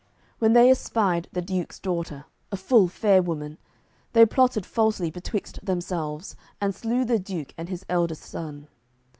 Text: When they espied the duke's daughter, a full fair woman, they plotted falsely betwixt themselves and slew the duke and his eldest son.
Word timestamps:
When 0.39 0.53
they 0.53 0.71
espied 0.71 1.27
the 1.31 1.43
duke's 1.43 1.77
daughter, 1.77 2.25
a 2.51 2.57
full 2.57 2.87
fair 2.87 3.21
woman, 3.21 3.59
they 4.13 4.25
plotted 4.25 4.65
falsely 4.65 5.11
betwixt 5.11 5.63
themselves 5.63 6.35
and 6.59 6.73
slew 6.73 7.05
the 7.05 7.19
duke 7.19 7.53
and 7.55 7.69
his 7.69 7.85
eldest 7.87 8.23
son. 8.23 8.67